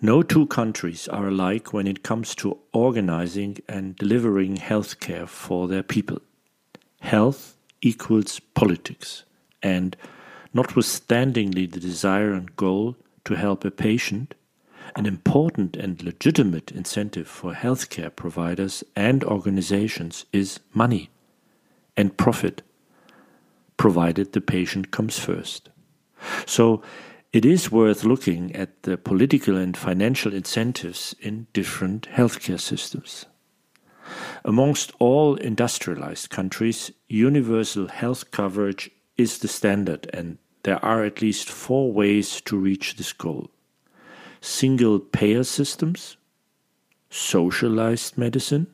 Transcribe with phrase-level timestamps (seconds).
[0.00, 5.82] no two countries are alike when it comes to organizing and delivering healthcare for their
[5.82, 6.20] people.
[7.00, 9.24] Health equals politics,
[9.62, 9.96] and
[10.52, 14.34] notwithstandingly the desire and goal to help a patient,
[14.94, 21.10] an important and legitimate incentive for healthcare providers and organizations is money
[21.96, 22.62] and profit,
[23.76, 25.68] provided the patient comes first.
[26.46, 26.82] So
[27.32, 33.26] it is worth looking at the political and financial incentives in different healthcare systems.
[34.44, 41.48] Amongst all industrialized countries, universal health coverage is the standard, and there are at least
[41.48, 43.50] four ways to reach this goal
[44.40, 46.16] single payer systems,
[47.10, 48.68] socialized medicine,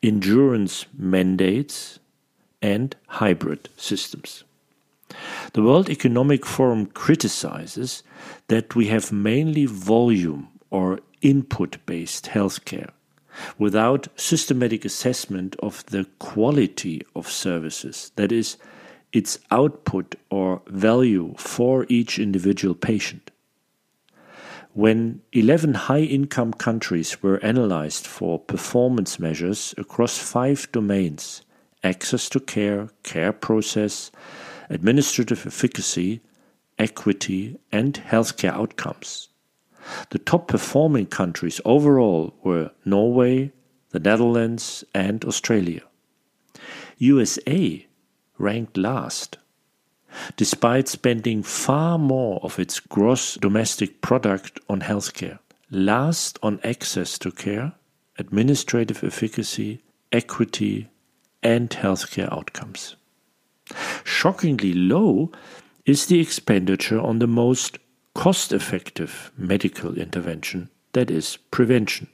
[0.00, 1.98] insurance mandates,
[2.62, 4.44] and hybrid systems.
[5.52, 8.02] The World Economic Forum criticizes
[8.48, 12.90] that we have mainly volume or input based healthcare
[13.58, 18.56] without systematic assessment of the quality of services, that is,
[19.12, 23.30] its output or value for each individual patient.
[24.72, 31.42] When 11 high income countries were analyzed for performance measures across five domains
[31.84, 34.10] access to care, care process,
[34.70, 36.20] administrative efficacy,
[36.78, 39.28] equity, and healthcare outcomes.
[40.10, 43.52] The top performing countries overall were Norway,
[43.90, 45.82] the Netherlands, and Australia.
[46.98, 47.86] USA
[48.38, 49.38] ranked last.
[50.36, 57.32] Despite spending far more of its gross domestic product on healthcare, last on access to
[57.32, 57.74] care,
[58.16, 59.82] administrative efficacy,
[60.12, 60.88] equity,
[61.42, 62.96] and healthcare outcomes.
[64.04, 65.32] Shockingly low
[65.86, 67.78] is the expenditure on the most
[68.14, 72.08] cost effective medical intervention, that is, prevention.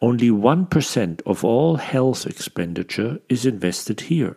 [0.00, 4.36] Only 1% of all health expenditure is invested here.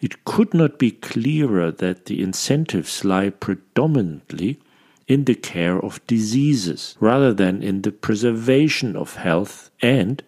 [0.00, 4.60] It could not be clearer that the incentives lie predominantly
[5.08, 10.22] in the care of diseases rather than in the preservation of health, and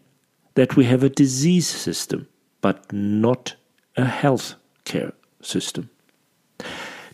[0.54, 2.28] that we have a disease system
[2.60, 3.54] but not
[3.96, 5.90] a health care system.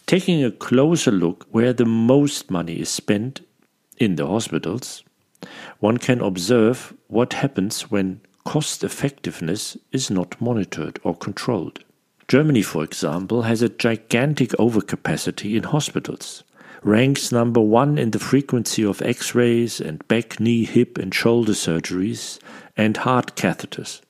[0.06, 3.40] Taking a closer look where the most money is spent
[3.98, 5.04] in the hospitals,
[5.78, 11.84] one can observe what happens when cost effectiveness is not monitored or controlled.
[12.28, 16.42] Germany, for example, has a gigantic overcapacity in hospitals,
[16.82, 21.52] ranks number one in the frequency of x rays and back, knee, hip, and shoulder
[21.52, 22.38] surgeries
[22.76, 24.00] and heart catheters.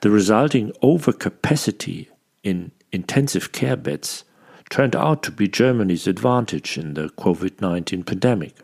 [0.00, 2.08] The resulting overcapacity
[2.42, 4.24] in intensive care beds
[4.70, 8.54] turned out to be Germany's advantage in the COVID 19 pandemic.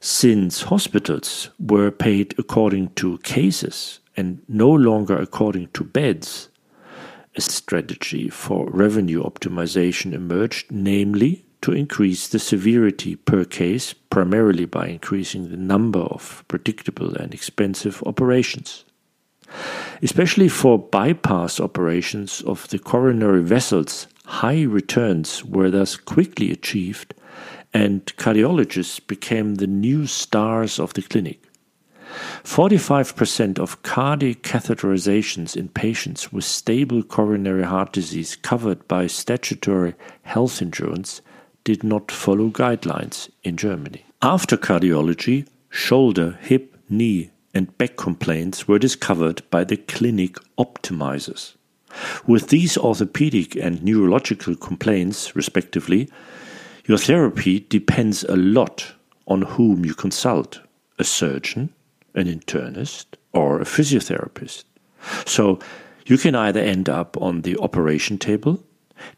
[0.00, 6.48] Since hospitals were paid according to cases and no longer according to beds,
[7.34, 14.86] a strategy for revenue optimization emerged, namely to increase the severity per case, primarily by
[14.86, 18.84] increasing the number of predictable and expensive operations.
[20.02, 27.14] Especially for bypass operations of the coronary vessels, high returns were thus quickly achieved,
[27.72, 31.42] and cardiologists became the new stars of the clinic.
[32.44, 40.62] 45% of cardiac catheterizations in patients with stable coronary heart disease covered by statutory health
[40.62, 41.20] insurance
[41.64, 44.04] did not follow guidelines in Germany.
[44.22, 51.54] After cardiology, shoulder, hip, knee, and back complaints were discovered by the clinic optimizers.
[52.26, 56.08] With these orthopedic and neurological complaints, respectively,
[56.86, 58.94] your therapy depends a lot
[59.26, 60.60] on whom you consult
[60.98, 61.70] a surgeon,
[62.14, 64.64] an internist, or a physiotherapist.
[65.26, 65.58] So
[66.06, 68.62] you can either end up on the operation table,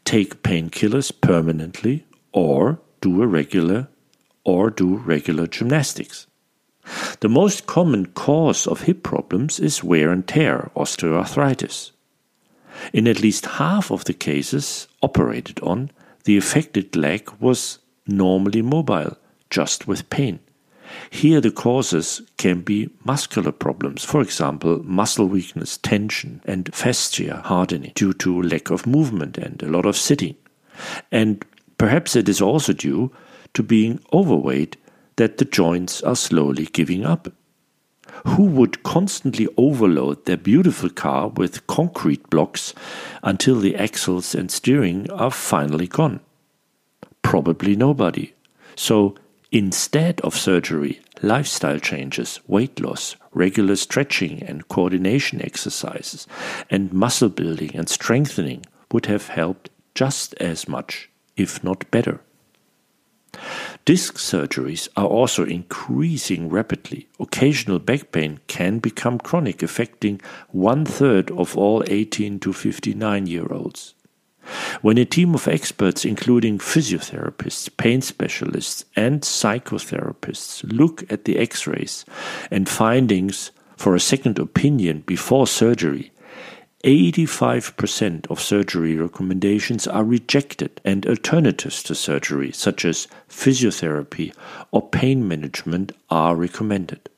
[0.03, 3.87] take painkillers permanently, or do a regular
[4.43, 6.25] or do regular gymnastics.
[7.19, 11.91] The most common cause of hip problems is wear and tear, osteoarthritis.
[12.93, 15.91] In at least half of the cases operated on,
[16.23, 19.17] the affected leg was normally mobile,
[19.49, 20.39] just with pain,
[21.09, 27.91] Here, the causes can be muscular problems, for example, muscle weakness, tension, and fascia hardening
[27.95, 30.35] due to lack of movement and a lot of sitting.
[31.11, 31.45] And
[31.77, 33.11] perhaps it is also due
[33.53, 34.77] to being overweight
[35.15, 37.31] that the joints are slowly giving up.
[38.27, 42.73] Who would constantly overload their beautiful car with concrete blocks
[43.23, 46.19] until the axles and steering are finally gone?
[47.21, 48.33] Probably nobody.
[48.75, 49.15] So
[49.51, 56.25] Instead of surgery, lifestyle changes, weight loss, regular stretching and coordination exercises,
[56.69, 62.21] and muscle building and strengthening would have helped just as much, if not better.
[63.85, 67.07] Disc surgeries are also increasing rapidly.
[67.19, 73.47] Occasional back pain can become chronic, affecting one third of all 18 to 59 year
[73.51, 73.95] olds.
[74.81, 81.67] When a team of experts, including physiotherapists, pain specialists, and psychotherapists, look at the x
[81.67, 82.05] rays
[82.49, 86.11] and findings for a second opinion before surgery,
[86.83, 94.33] 85% of surgery recommendations are rejected, and alternatives to surgery, such as physiotherapy
[94.71, 97.09] or pain management, are recommended.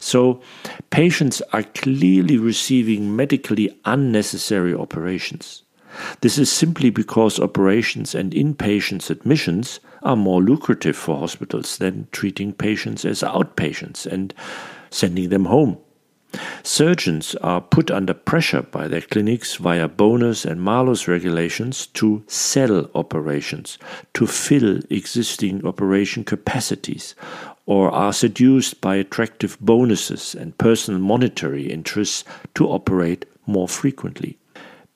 [0.00, 0.42] So,
[0.90, 5.62] patients are clearly receiving medically unnecessary operations.
[6.20, 12.52] This is simply because operations and inpatients admissions are more lucrative for hospitals than treating
[12.52, 14.34] patients as outpatients and
[14.90, 15.78] sending them home.
[16.62, 22.88] Surgeons are put under pressure by their clinics via bonus and malus regulations to sell
[22.94, 23.78] operations,
[24.14, 27.14] to fill existing operation capacities,
[27.66, 32.24] or are seduced by attractive bonuses and personal monetary interests
[32.54, 34.38] to operate more frequently.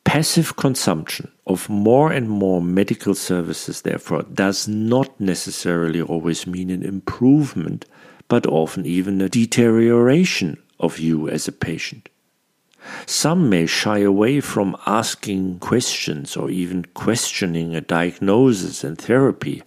[0.05, 6.82] Passive consumption of more and more medical services, therefore, does not necessarily always mean an
[6.82, 7.85] improvement,
[8.29, 12.08] but often even a deterioration of you as a patient.
[13.05, 19.62] Some may shy away from asking questions or even questioning a diagnosis and therapy,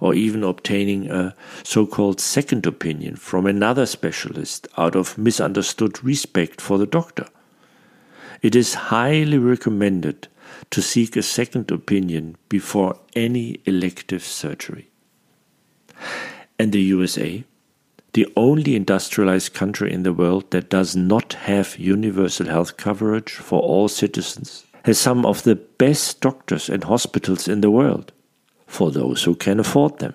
[0.00, 6.60] or even obtaining a so called second opinion from another specialist out of misunderstood respect
[6.60, 7.28] for the doctor.
[8.42, 10.28] It is highly recommended
[10.70, 14.90] to seek a second opinion before any elective surgery.
[16.58, 17.44] And the USA,
[18.14, 23.60] the only industrialized country in the world that does not have universal health coverage for
[23.60, 28.12] all citizens, has some of the best doctors and hospitals in the world
[28.66, 30.14] for those who can afford them.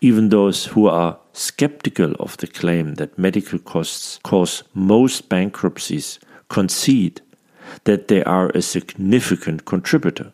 [0.00, 6.18] Even those who are skeptical of the claim that medical costs cause most bankruptcies
[6.48, 7.20] concede
[7.84, 10.32] that they are a significant contributor.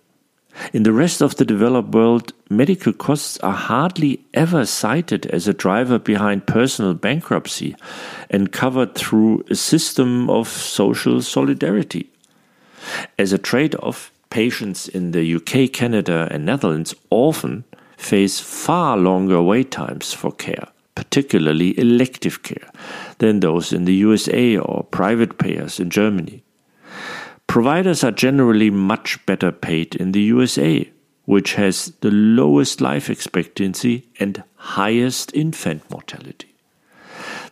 [0.72, 5.54] In the rest of the developed world, medical costs are hardly ever cited as a
[5.54, 7.74] driver behind personal bankruptcy
[8.28, 12.10] and covered through a system of social solidarity.
[13.18, 17.64] As a trade off, patients in the UK, Canada, and Netherlands often
[17.96, 22.70] face far longer wait times for care, particularly elective care,
[23.18, 26.42] than those in the USA or private payers in Germany.
[27.50, 30.88] Providers are generally much better paid in the USA,
[31.24, 36.54] which has the lowest life expectancy and highest infant mortality.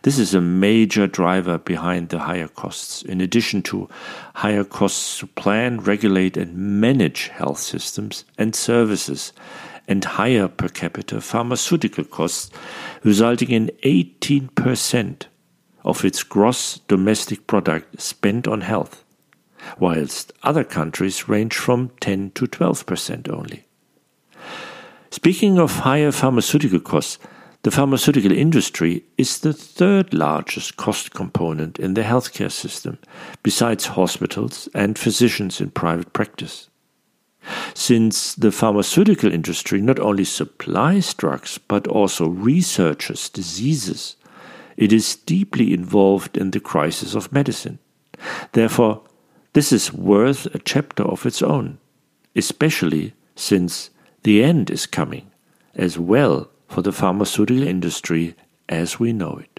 [0.03, 3.89] This is a major driver behind the higher costs, in addition to
[4.35, 9.33] higher costs to plan, regulate, and manage health systems and services,
[9.85, 12.49] and higher per capita pharmaceutical costs,
[13.03, 15.25] resulting in 18%
[15.83, 19.03] of its gross domestic product spent on health
[19.77, 23.65] whilst other countries range from 10 to 12% only.
[25.11, 27.17] Speaking of higher pharmaceutical costs,
[27.63, 32.97] the pharmaceutical industry is the third largest cost component in the healthcare system,
[33.43, 36.69] besides hospitals and physicians in private practice.
[37.73, 44.15] Since the pharmaceutical industry not only supplies drugs but also researches diseases,
[44.77, 47.79] it is deeply involved in the crisis of medicine.
[48.53, 49.01] Therefore,
[49.53, 51.79] this is worth a chapter of its own,
[52.35, 53.89] especially since
[54.23, 55.31] the end is coming,
[55.75, 58.35] as well for the pharmaceutical industry
[58.67, 59.58] as we know it.